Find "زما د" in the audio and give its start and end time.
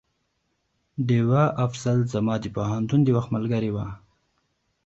2.13-2.45